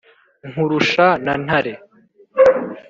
[0.49, 1.73] nkurusha na ntare,